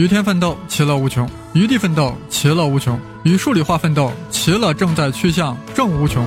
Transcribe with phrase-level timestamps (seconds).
[0.00, 6.26] 与天奋斗，其乐无穷；与地奋斗，其乐无穷；与数理化奋斗，其乐正在趋向正无穷。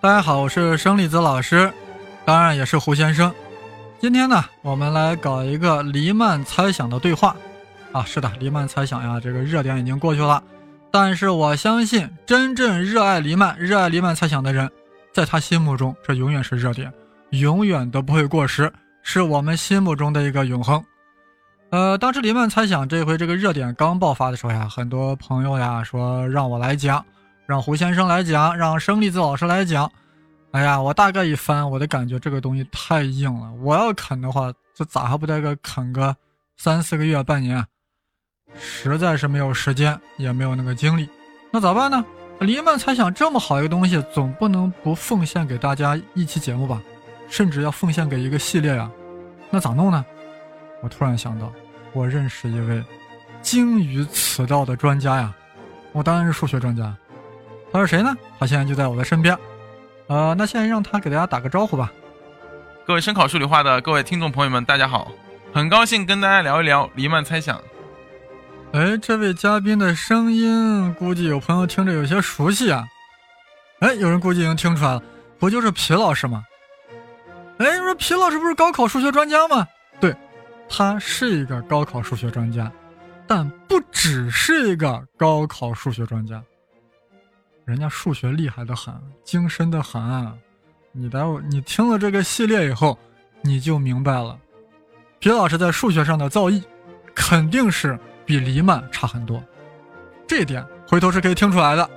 [0.00, 1.70] 大家好，我是生粒子老师，
[2.24, 3.30] 当然也是胡先生。
[4.00, 7.36] 今天呢，我们来搞一个黎曼猜想的对话。
[7.92, 10.42] 啊，是的，黎曼猜想呀，这个热点已经过去了。
[10.90, 14.70] 但是我相信，真正热爱黎曼、热爱黎曼猜想的人，
[15.12, 16.92] 在他心目中，这永远是热点，
[17.30, 18.72] 永远都不会过时，
[19.02, 20.82] 是我们心目中的一个永恒。
[21.70, 27.04] 呃，当时黎曼猜想这回这个热点刚爆发的时候呀，很多朋友呀说让我来讲。
[27.46, 29.90] 让胡先生来讲，让生粒子老师来讲。
[30.52, 33.52] 哎呀，我大概一翻，我的感觉这个东西太硬了。
[33.54, 36.14] 我要啃的话，这咋还不得个啃个
[36.56, 37.66] 三四个月、半年？
[38.58, 41.08] 实在是没有时间，也没有那个精力。
[41.50, 42.04] 那咋办呢？
[42.40, 46.80] 黎曼猜想这么好一个东西，总不能不奉献给大家一期节目吧？
[47.28, 48.90] 甚至要奉献给一个系列呀？
[49.50, 50.04] 那咋弄呢？
[50.82, 51.52] 我突然想到，
[51.92, 52.82] 我认识一位
[53.42, 55.34] 精于此道的专家呀。
[55.92, 56.96] 我当然是数学专家。
[57.72, 58.16] 他是谁呢？
[58.38, 59.36] 他现在就在我的身边，
[60.06, 61.92] 呃，那现在让他给大家打个招呼吧。
[62.86, 65.12] 各位声考数理化的各位听众朋友们，大家好，
[65.52, 67.60] 很高兴跟大家聊一聊黎曼猜想。
[68.72, 72.86] 哎，这位嘉宾的声音，估计有朋友听着有些熟悉啊。
[73.80, 75.02] 哎，有人估计已经听出来了，
[75.40, 76.44] 不就是皮老师吗？
[77.58, 79.66] 哎，你说皮老师不是高考数学专家吗？
[79.98, 80.14] 对，
[80.68, 82.70] 他是一个高考数学专家，
[83.26, 86.40] 但不只是一个高考数学专家。
[87.64, 90.00] 人家数学厉害的很，精深的很。
[90.92, 92.96] 你待会你听了这个系列以后，
[93.42, 94.38] 你就明白了，
[95.18, 96.62] 皮老师在数学上的造诣，
[97.16, 97.98] 肯定是
[98.30, 99.42] 比黎曼差很多。
[100.24, 101.90] 这点回头是可以听出来的。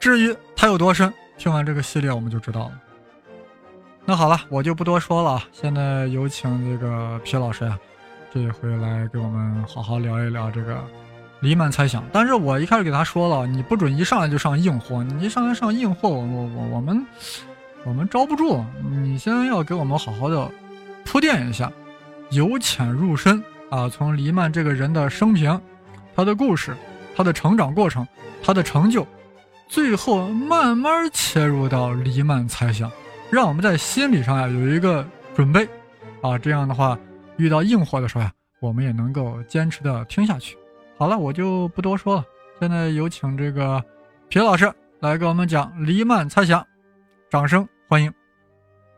[0.00, 2.72] 至于它有多深，听完这个系列我们就知道了。
[4.04, 5.40] 那好了，我就不多说了。
[5.52, 7.78] 现在有请这个皮老师呀，
[8.34, 10.76] 这一回来给我们好好聊一聊这个。
[11.38, 17.06] 黎曼猜想，但是我一开始给他说了，你不准一上来就上硬货，你一上来上硬货，我我我我们
[17.84, 20.50] 我们招不住，你先要给我们好好的
[21.04, 21.70] 铺垫一下，
[22.30, 25.60] 由浅入深啊，从黎曼这个人的生平、
[26.16, 26.74] 他的故事、
[27.14, 28.08] 他的成长过程、
[28.42, 29.06] 他的成就，
[29.68, 32.90] 最后慢慢切入到黎曼猜想，
[33.30, 35.68] 让我们在心理上呀有一个准备
[36.22, 36.98] 啊，这样的话
[37.36, 40.56] 遇到硬货的时候呀，我们也能够坚持的听下去。
[40.96, 42.24] 好了，我就不多说了。
[42.58, 43.84] 现在有请这个
[44.30, 46.66] 皮老师来给我们讲黎曼猜想，
[47.28, 48.10] 掌声欢迎！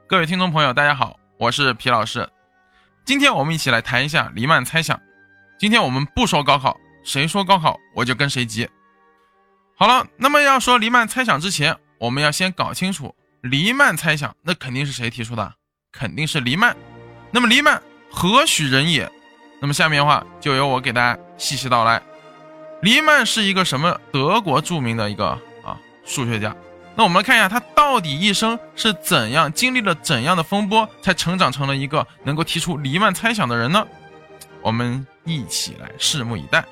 [0.07, 2.29] 各位听众朋友，大家好，我是皮老师。
[3.05, 4.97] 今天我们一起来谈一下黎曼猜想。
[5.59, 6.79] 今天我们不说高考，
[7.09, 8.69] 谁说高考我就跟谁急。
[9.75, 15.55] 好了，那么要说黎曼猜想之前，我们要先搞清楚黎曼猜想，那肯定是谁提出的？
[15.91, 16.77] 肯定是黎曼。
[17.31, 19.11] 那么黎曼何许人也？
[19.59, 22.03] 那么下面的话就由我给大家细细道来。
[22.83, 23.99] 黎曼是一个什么？
[24.13, 25.29] 德国著名的一个
[25.65, 26.55] 啊数学家。
[26.95, 33.87] 那我们看一下他到底一生是怎样经历了怎样的风波，才成长成了一个能够提出黎曼猜想的人呢？
[34.61, 36.63] 我们一起来拭目以待。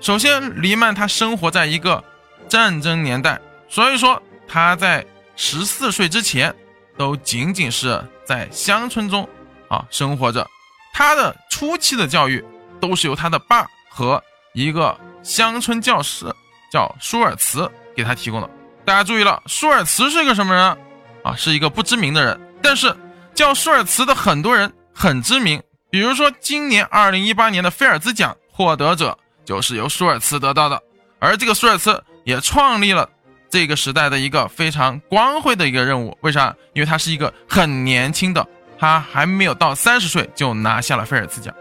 [0.00, 2.02] 首先，黎曼他生活在一个
[2.48, 6.54] 战争年代，所以说他在十四岁之前
[6.96, 9.28] 都仅仅是在乡村中
[9.68, 10.46] 啊生活着。
[10.92, 12.44] 他的初期的教育
[12.80, 14.22] 都是由他的爸和
[14.54, 16.24] 一个乡村教师
[16.70, 18.48] 叫舒尔茨给他提供的。
[18.84, 20.78] 大家注意了，舒尔茨是个什么人
[21.22, 21.34] 啊？
[21.36, 22.40] 是一个不知名的人。
[22.62, 22.94] 但是
[23.34, 30.78] 叫舒尔茨的很多人很知名，比如说今年二零一八年的菲尔兹奖获得者就是由舒尔茨得到的。
[31.18, 33.08] 而这个舒尔茨也创立了
[33.48, 36.14] 这个时代的一个非常光辉的一个任务。
[36.20, 36.54] 为啥？
[36.74, 38.46] 因为他是一个很年轻的。
[38.78, 41.54] 他还没有到三十岁就拿下了菲尔兹奖，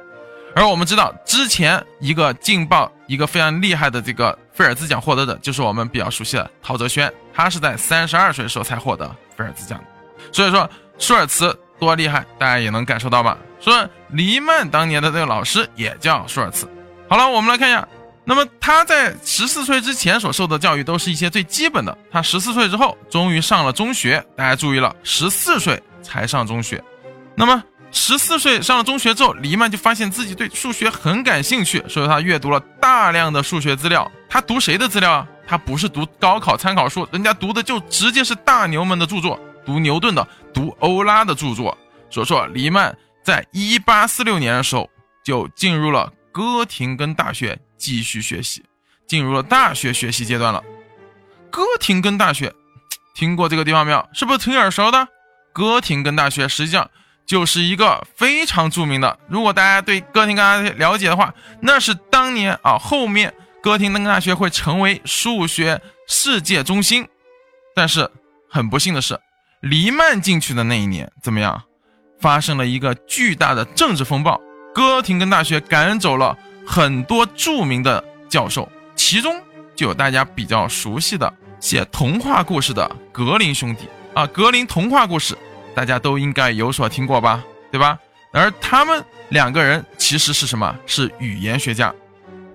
[0.53, 9.81] 而我们知道之前一个劲爆、一个非常厉害的这个菲尔兹奖获得者，就是我们比较熟悉的陶哲轩，他是在三十二岁的时候才获得菲尔兹奖。
[10.29, 10.69] 所以说
[10.99, 13.37] 舒尔茨多厉害，大家也能感受到吧？
[13.61, 16.67] 说黎曼当年的这个老师也叫舒尔茨。
[17.07, 17.87] 好了，我们来看一下，
[18.23, 26.83] 那么他在十四岁之前所受的教育都是一些最基本的，他十四岁之后终于上了中学，大家注意了，十四岁才上中学。
[27.35, 34.11] 那么十四岁上了中学之后，黎曼就发现自己对数学很感兴趣，所以他阅读了大量的数学资料。
[34.27, 35.27] 他读谁的资料啊？
[35.47, 41.77] 他不是读高考参考书，人家读的就直接是大牛们的著作，读牛顿的，读欧拉的著作。
[42.09, 44.89] 所以说，黎曼在一八四六年的时候
[45.23, 48.61] 就进入了哥廷根大学继续学习，
[49.07, 50.61] 进入了大学学习阶段了。
[51.49, 52.53] 哥廷根大学，
[53.15, 54.05] 听过这个地方没有？
[54.13, 55.07] 是不是挺耳熟的？
[55.53, 56.91] 哥廷根大学实际上
[57.25, 59.17] 就是一个非常著名的。
[59.29, 63.33] 如果大家对哥廷根大学了解的话，那是当年啊，后面
[63.63, 67.07] 哥廷根大学会成为数学世界中心。
[67.73, 68.11] 但是
[68.49, 69.17] 很不幸的是，
[69.61, 71.63] 黎曼进去的那一年怎么样？
[72.19, 74.41] 发生了一个巨大的政治风暴，
[74.75, 76.37] 哥廷根大学赶走了
[76.67, 79.33] 很多著名的教授，其中
[79.73, 85.33] 就有大家比较熟悉的写童话故事的格林兄弟啊，格林童话故事
[85.73, 87.41] 大家都应该有所听过吧，
[87.71, 87.97] 对吧？
[88.33, 90.75] 而他们两个人其实是什么？
[90.85, 91.95] 是语言学家，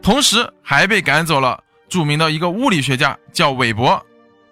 [0.03, 1.59] 同时还被赶走了
[1.89, 4.05] 著名的一个物理学家叫韦伯，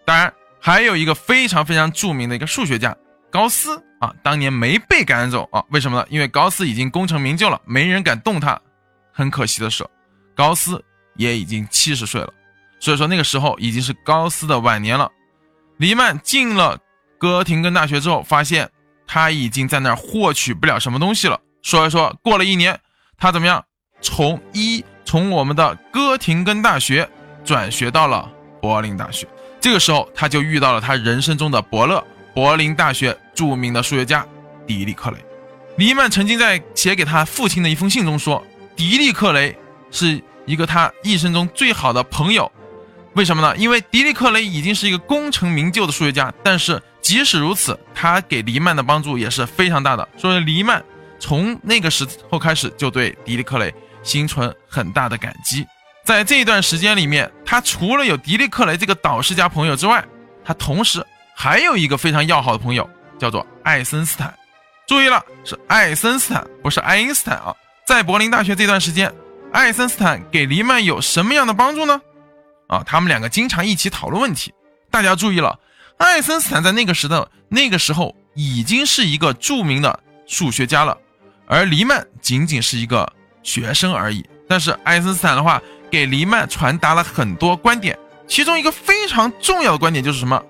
[0.06, 2.96] 当然还有一个非常非常著名的一个数学家
[3.30, 3.78] 高斯。
[3.98, 5.64] 啊，当年没被赶走啊？
[5.70, 6.06] 为什么呢？
[6.08, 8.60] 因为高斯已经功成名就了，没人敢动他。
[9.12, 9.84] 很可惜的是，
[10.34, 10.84] 高斯
[11.16, 12.32] 也已经七十岁了，
[12.78, 15.10] 所以说那个时候已经是高斯的晚年了。
[15.78, 16.78] 黎曼进了
[17.18, 18.70] 哥廷根大学之后，发现
[19.06, 22.78] 他已经在那儿获取不了什么东西了，所以说过了一年，
[23.16, 23.64] 他怎么样？
[24.00, 27.08] 从一从我们的哥廷根大学
[27.44, 28.30] 转学到了
[28.62, 29.26] 柏林大学。
[29.60, 32.04] 这个时候他就遇到了他人生中的伯乐。
[32.32, 34.26] 柏林大学著名的数学家
[34.66, 35.16] 狄利克雷，
[35.76, 38.44] 黎曼曾经在写给他父亲的一封信中说，
[38.74, 39.56] 狄利克雷
[39.92, 42.50] 是一个他一生中最好的朋友。
[43.14, 43.56] 为什么呢？
[43.56, 50.08] 因为狄利克雷已经是一个功成名就的数学家，但是即使如此，他给黎曼的帮助也是非常大的。
[50.16, 50.84] 所以黎曼
[51.20, 55.64] 从那个时候开始就对狄利克雷心存很大的感激。
[56.04, 60.04] 在这一段时间里面，他除了有狄利克雷这个导师加朋友之外，
[60.44, 61.06] 他同时。
[61.40, 64.32] 还有一个非常要好的朋友，叫做爱森斯坦。
[64.86, 67.54] 注意了，是爱森斯坦，不是爱因斯坦啊。
[67.86, 69.12] 在柏林大学这段时间，
[69.52, 72.00] 爱森斯坦给黎曼有什么样的帮助呢？
[72.68, 74.52] 啊，他们两个经常一起讨论问题。
[74.90, 75.58] 大家注意了，
[75.98, 80.96] 爱森斯坦在那个时的那个时候已经是一个著名的数学家了，
[81.46, 83.10] 而黎曼仅仅是一个
[83.42, 84.24] 学生而已。
[84.48, 85.60] 但是爱森斯坦的话，
[85.90, 90.42] 给黎曼传达了很多观点，其中一个非常重要的观点就是什么？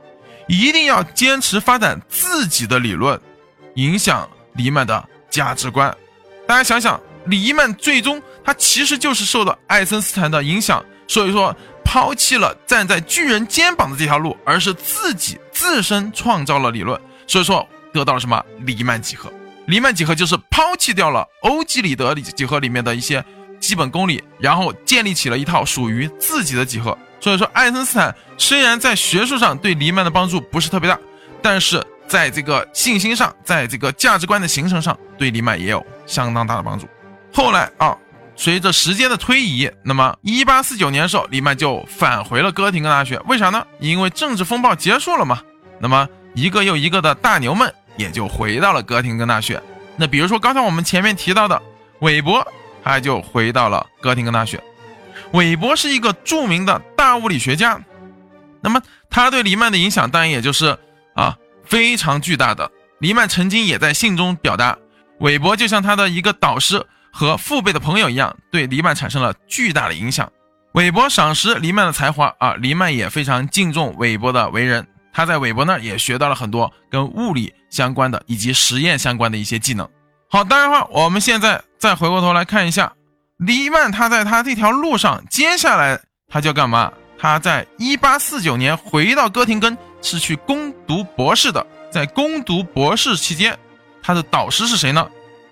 [0.49, 3.21] 一定要坚持发展自己的理论，
[3.75, 5.95] 影响黎曼的价值观。
[6.47, 11.55] 大家想想，黎曼最终他其实就是受到爱森斯坦的影响，所以说
[11.85, 19.31] 抛弃了站在巨人肩膀的这条路，而是自己自身创造了理论，所以说得到了什么黎曼几何？
[19.67, 23.23] 黎曼几何就是抛弃掉了欧几里得几何里面的一些
[23.61, 26.97] 基本公理，然后建立起了一套属于自己的几何。
[27.21, 30.99] 所以说，爱因斯坦虽然在学术上对黎曼的帮助不是特别大，
[31.43, 36.87] 但是在这个信心上，在这个价值观的形成上，对黎曼也有相当大的帮助。
[37.33, 37.97] 后来啊，
[38.37, 43.19] 随着时间的推移，那么一八四九年的时候，黎曼就返回了哥廷根大学。
[43.27, 43.67] 为啥呢？
[43.81, 45.41] 因为政治风暴结束了嘛。
[45.81, 49.61] 那么一个又一个的大牛们也就回到了哥廷根大学。
[49.97, 51.61] 那比如说刚才我们前面提到的
[51.99, 52.47] 韦伯，
[52.83, 54.63] 他就回到了哥廷根大学。
[55.33, 57.81] 韦伯是一个著名的大物理学家，
[58.61, 58.81] 那么
[59.11, 60.77] 他对黎曼的影响当然也就是
[61.15, 62.71] 啊非常巨大的。
[62.99, 64.77] 黎曼曾经也在信中表达，
[65.21, 70.31] 韦伯就像他的一个导师和父辈的朋友一样，对黎曼产生了巨大的影响。
[70.73, 79.89] 韦伯赏识黎曼的才华啊，黎曼也非常敬重韦伯的为人，他在韦伯那儿也学到了很多跟物理相关的以及实验相关的一些技能。
[80.31, 82.93] 好，当然话，我们现在再回过头来看一下。
[83.39, 86.93] 黎曼他在他这条路上，接下来他就干嘛？
[87.17, 91.65] 他在一八四九年回到哥廷根，是去攻读博士的。
[91.89, 93.57] 在攻读博士期间，
[94.03, 95.09] 他的导师是谁呢？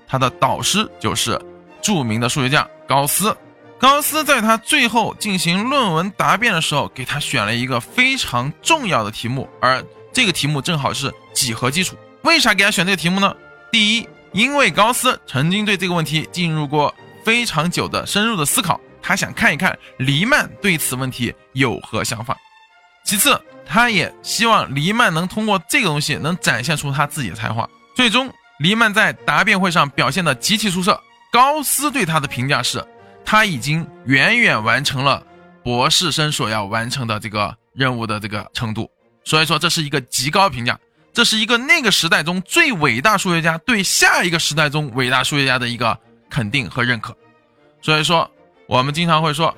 [0.08, 1.40] 他的导师就是
[1.80, 3.34] 著名的数学家高斯。
[3.78, 9.80] 高斯在他最后进行论文答辩的时候，给他选了一个非常重要的题目，而
[10.12, 11.96] 这个题目正好是几何基础。
[12.22, 13.32] 为啥给他选这个题目呢？
[13.70, 16.92] 第一，因为高斯曾经对这个问题进入过。
[17.26, 22.36] 非常久的深入的思考，他想看一看黎曼对此问题有何想法。
[23.04, 27.68] 其次，他也希望黎曼能通过这个东西能展现出他自己的才华。
[27.96, 31.02] 最终，黎曼在答辩会上表现的极其出色。
[31.32, 32.80] 高斯对他的评价是，
[33.24, 35.20] 他已经远远完成了
[35.64, 38.88] 博士生所要完成的这个任务的这个程度。
[39.24, 40.78] 所以说，这是一个极高评价，
[41.12, 45.98] 这是一个那个时代中最伟大数学家对下一个时代中伟大数学家的一个。
[46.30, 47.16] 肯定和认可，
[47.80, 48.30] 所以说
[48.66, 49.54] 我们经常会说，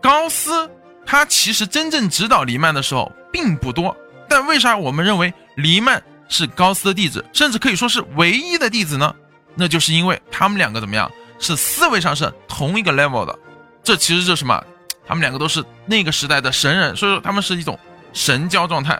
[0.00, 0.70] 高斯
[1.04, 3.96] 他其实真正指导黎曼的时候并不多，
[4.28, 9.14] 但为啥我们认为黎曼是高斯的弟子，甚至可以说是唯一的弟子呢？
[9.54, 13.38] 那就是因为他们两个怎么样，是思维上是同一个 level 的，
[13.82, 14.64] 这其实就是什么？
[15.04, 17.78] 他们两个都是那个时代的神人，所以说他们是一种
[18.12, 18.98] 神交状态。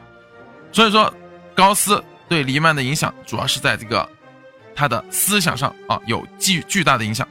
[0.73, 1.14] 所以说，
[1.55, 4.07] 高斯对黎曼的影响主要是在这个
[4.75, 7.26] 他的思想上啊，有巨巨大的影响。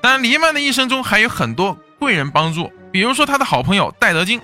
[0.00, 4.40] 当然，黎曼的一生中还有很多贵人帮助，比如说他的好朋友戴德金。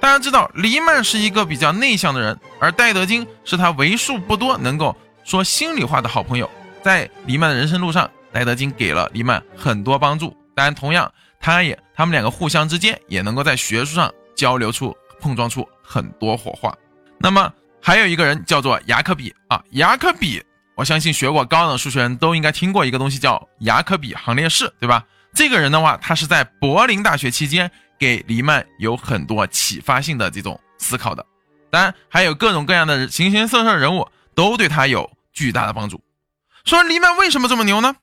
[0.00, 6.50] 大家知道，黎曼是一个比较内向的人，而戴德金是他为数不多能够说心里话的好朋友。
[6.82, 10.36] 在黎曼的人生路上，戴德金给了黎曼很多帮助。
[10.56, 11.08] 当然，同样，
[11.40, 16.74] 他也他们两个互相之间也能够在学术上交流出、碰撞出很多火花。
[17.18, 20.42] 那么，还有一个人叫做雅克比啊，雅克比。
[20.82, 25.04] 我相信学过高等数学人都应该听过一个东西叫雅克比行列式，对吧？
[25.32, 31.24] 这个人的话，他是在柏林大学期间给黎曼有很多启发性的这种思考的。
[31.70, 36.02] 当然，还有各种各样的形形色色人物都对他有巨大的帮助。
[36.64, 37.94] 说黎曼为什么这么牛呢？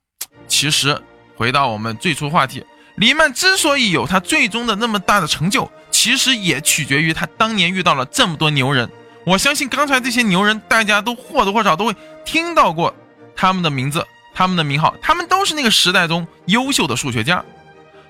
[0.48, 1.02] 其实
[1.36, 8.90] 回到我们最初话题，黎曼之所以有他最终的那么大的成就，其实也取决于他当年遇到了这么多牛人。
[9.30, 11.96] 我相信刚才这些牛人，大家都或多或少都会
[12.26, 12.92] 听到过
[13.36, 17.46] 他们的名字、他们的名号，他们都是那个时代中优秀的数学家。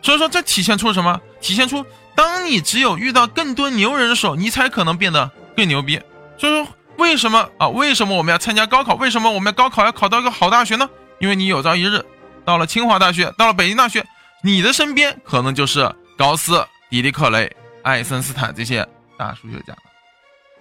[0.02, 1.20] 所以说，这体现出什么？
[1.42, 1.86] 体现出
[2.16, 6.00] 当你只有遇到更多牛人的时候，你才可能变得更牛逼。
[6.38, 7.68] 所以说，为什么啊？
[7.68, 8.96] 为什么我们要参加高考？
[8.96, 10.90] 为什么我们要高考要考到一个好大学呢？
[11.20, 12.02] 因为你有朝一日
[12.46, 14.06] 到了清华大学，到了北京大学，
[14.42, 19.76] 你的身边可能就是高斯、狄利克雷、爱森斯坦这些大数学家。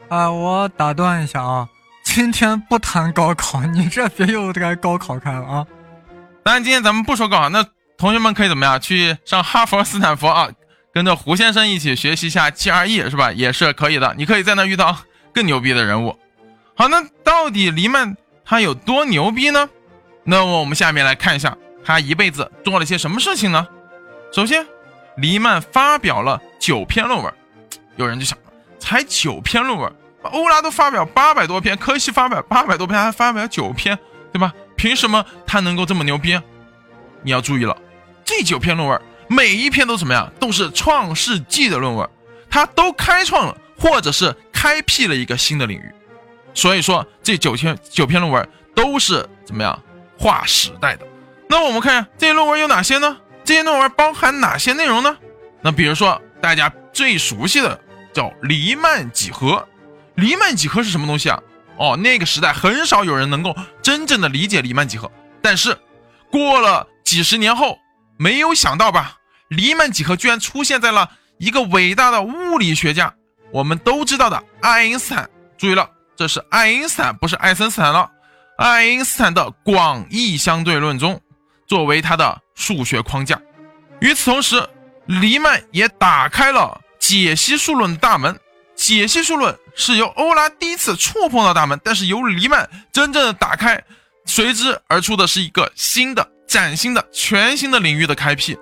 [0.09, 1.69] 啊，我打断一下啊，
[2.03, 5.67] 今天不谈高考，你这别又该高考开了啊。
[6.43, 7.65] 当然，今天咱们不说高考，那
[7.99, 8.81] 同学们可以怎么样？
[8.81, 10.49] 去上哈佛、斯坦福啊，
[10.95, 13.33] 跟着胡先生一起学习一下 GRE 是吧？
[13.33, 14.15] 也是可以的。
[14.17, 14.97] 你可以在那遇到
[15.35, 16.19] 更牛逼的人物。
[16.75, 19.69] 好，那到底黎曼他有多牛逼呢？
[20.25, 23.69] 那么我们下面来看一下他一辈子做了些什么事情呢？
[24.33, 24.67] 首先，
[25.19, 27.31] 黎曼发表了九篇论文。
[27.97, 28.39] 有人就想。
[28.79, 29.93] 才九篇论文，
[30.23, 33.99] 欧拉都发表八百多篇，柯西发表八百多篇，还发表九篇，
[34.33, 34.53] 对吧？
[34.77, 36.39] 凭什么他能够这么牛逼？
[37.23, 37.77] 你要注意了，
[38.25, 40.33] 这九篇论文每一篇都怎么样？
[40.39, 42.09] 都是创世纪的论文，
[42.49, 45.93] 他都开创了或者是开辟了一个新的领域。
[46.55, 49.81] 所以说，这九篇九篇论文都是怎么样
[50.17, 51.07] 划时代的？
[51.49, 53.17] 那我们看这些论文有哪些呢？
[53.45, 55.17] 这些论文包含哪些内容呢？
[55.61, 57.81] 那比如说大家最熟悉的。
[58.19, 59.65] 叫黎曼几何，
[60.17, 61.41] 黎曼几何是什么东西啊？
[61.77, 65.09] 哦，那个时代很少有人能够真正的理解黎曼几何。
[65.41, 65.79] 但是
[66.29, 67.79] 过了几十年后，
[68.19, 69.19] 没有想到吧？
[69.47, 71.09] 黎曼几何居然出现在了
[71.39, 73.15] 一个伟大的物理学家，
[73.53, 75.31] 我们都知道的爱因斯坦。
[75.57, 78.11] 注意了，这是爱因斯坦，不是爱森斯坦了。
[78.57, 81.21] 爱因斯坦的广义相对论中，
[81.69, 83.41] 作为他的数学框架。
[84.01, 84.69] 与此同时，
[85.07, 86.81] 黎曼也打开了。
[87.09, 88.39] 解析数论的大门，
[88.77, 93.83] 解析数论是由欧拉第一次触碰到大门，但是由黎曼真正的打开，
[94.27, 98.59] 随之而出的是一个新的、崭新的、全新的领域的开辟。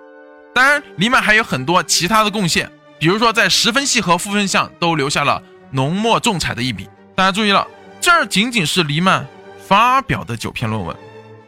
[0.55, 6.89] 当然，黎曼还有很多其他的贡献，比如说在十分系和复分项都留下了浓墨重彩的一笔。
[7.17, 7.67] 大家注意了，
[8.01, 9.27] 这仅仅是黎曼
[9.67, 10.97] 发表的九篇论文。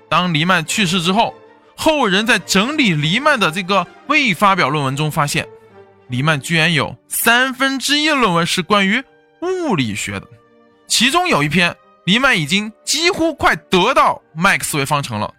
[0.08, 1.32] 当黎曼去世之后，
[1.76, 5.46] 后人在整理黎曼的这个未发表论文中发现。
[6.08, 9.04] 黎曼居然有三分之一论文是关于
[9.42, 10.26] 物理学的，
[10.86, 15.32] 其中有一篇，黎曼已经几乎快得到麦克斯韦方程了，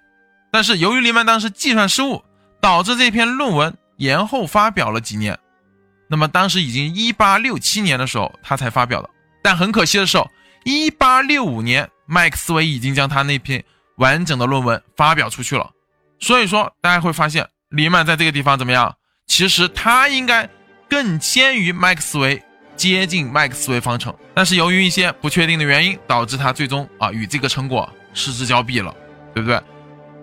[0.51, 2.23] 但是由于黎曼当时计算失误，
[2.61, 5.37] 导致这篇论文延后发表了几年。
[6.07, 9.09] 那么当时已经一八六七年的时候，他才发表的。
[9.43, 10.17] 但很可惜的是，
[10.63, 13.63] 一八六五年，麦克斯韦已经将他那篇
[13.97, 15.71] 完整的论文发表出去了。
[16.19, 18.95] 所以说，大家会发现，黎曼在这个地方怎么样？
[19.25, 20.49] 其实他应该。
[20.89, 22.41] 更先于麦克斯韦
[22.75, 28.95] 接近麦克斯韦方程，但是由于一些不确定的原因，导致他最终啊与这个成果失之交臂了，
[29.33, 29.55] 对不对？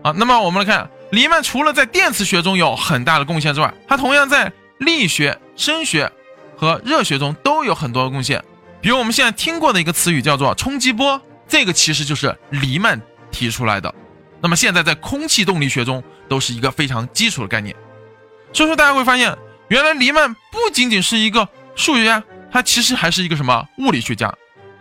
[0.03, 6.11] 啊，那么我们来看，黎曼除了在电磁学中有很大的贡献之外，他同样在力学、声学
[6.57, 8.43] 和热学中都有很多的贡献。
[8.81, 13.95] 比如我们现在听过的一个词语叫做冲击波，这个其实就是黎曼提出来的。
[14.41, 17.77] 那么现在在空气动力学中都是一个非常基础的概念。
[18.53, 19.37] 所以说大家会发现。
[19.69, 24.33] 原来黎曼不仅仅是一个数学家，他其实还是一个什么物理学家，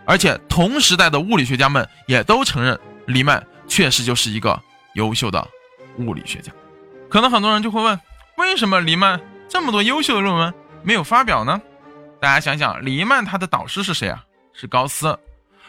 [0.04, 4.60] 而且同时代的物理学家们也都承认黎曼确实就是一个
[4.94, 5.44] 优秀的
[5.98, 6.52] 物理学家。
[7.08, 7.98] 可能很多人就会问，
[8.36, 11.60] 为什么黎曼这么多优秀的论文没有发表呢？
[12.20, 14.22] 大家想想，黎曼他的导师是谁啊？
[14.52, 15.18] 是高斯，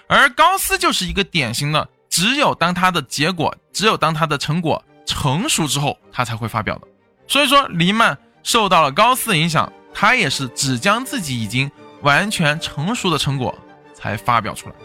[0.08, 6.88] 而高斯就是一个典型的，只有当他的结果，只有当他的成果成熟之后，他才会发表的。
[7.28, 8.16] 所以说，黎曼。
[8.48, 11.70] 受到了高斯的影响，他也是只将自己已经
[12.02, 13.54] 完全成熟的成果
[13.94, 14.76] 才发表出来。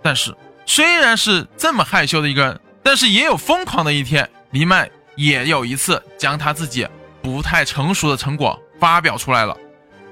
[0.00, 0.32] 但是，
[0.64, 4.30] 虽然是这么害羞的一个人，但是也有疯狂的一天。
[4.52, 6.86] 黎曼也有一次将他自己
[7.20, 9.56] 不太成熟的成果发表出来了，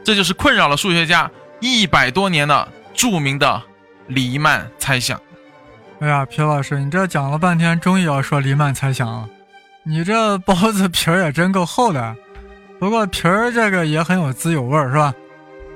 [0.02, 3.62] 这就是困扰了数学家一百多年的著名的
[4.08, 5.20] 黎曼猜想。
[6.00, 9.28] 哎呀，皮老师，你这讲了半天，终于要说黎曼猜想了。
[9.84, 12.16] 你这包子皮儿也真够厚的，
[12.82, 15.14] 不过皮儿这个也很有滋有味儿，是吧？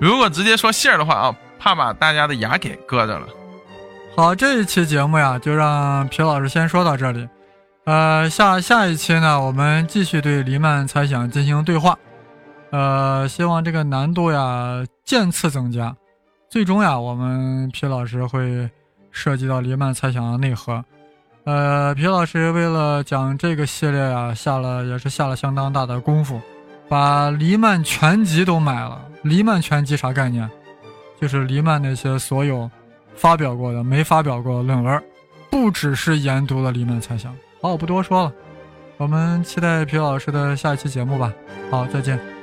[0.01, 3.29] 如果直接说馅儿的话啊，怕把大家的牙给硌着了。
[4.17, 7.29] 好，这一期节目呀，就让皮老师先说到这里。
[7.85, 11.97] 呃，下下一期呢，我们继续对黎曼猜想进行对话。
[12.73, 15.95] 呃，希望这个难度呀渐次增加，
[16.51, 18.69] 最终呀，我们皮老师会
[19.13, 20.85] 涉及到黎曼猜想的内核。
[21.45, 26.41] 呃，皮老师为了讲这个系列呀，下了也是下了相当大的功夫，
[26.89, 29.01] 把黎曼全集都买了。
[29.23, 30.49] 黎曼全集啥概念？
[31.21, 32.71] 就是黎曼那些所有
[33.15, 35.03] 发表过的、没发表过的论文，
[35.51, 37.35] 不只是研读了黎曼猜想。
[37.63, 38.33] 好，我不多说了，
[38.99, 41.33] 我们期待皮老师的下一期节目吧。
[41.71, 42.36] 好，再见。